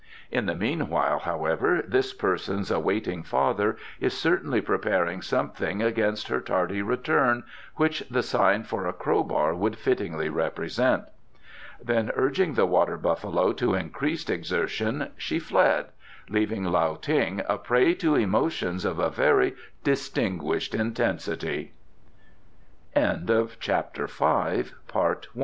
In 0.31 0.47
the 0.47 0.55
meanwhile, 0.55 1.19
however, 1.19 1.83
this 1.87 2.11
person's 2.11 2.71
awaiting 2.71 3.21
father 3.21 3.77
is 3.99 4.17
certainly 4.17 4.59
preparing 4.59 5.21
something 5.21 5.83
against 5.83 6.27
her 6.29 6.41
tardy 6.41 6.81
return 6.81 7.43
which 7.75 7.99
the 8.09 8.23
sign 8.23 8.63
for 8.63 8.87
a 8.87 8.93
crowbar 8.93 9.53
would 9.53 9.77
fittingly 9.77 10.27
represent." 10.27 11.03
Then 11.79 12.09
urging 12.15 12.55
the 12.55 12.65
water 12.65 12.97
buffalo 12.97 13.53
to 13.53 13.75
increased 13.75 14.31
exertion 14.31 15.09
she 15.17 15.37
fled, 15.37 15.89
leaving 16.29 16.63
Lao 16.63 16.95
Ting 16.95 17.43
a 17.47 17.59
prey 17.59 17.93
to 17.93 18.15
emotions 18.15 18.85
of 18.85 18.97
a 18.97 19.11
very 19.11 19.53
distinguished 19.83 20.73
intensity. 20.73 21.73
In 22.95 23.27
spite 23.27 23.29
of 23.29 23.57
the 23.59 24.25
admittedly 24.25 25.25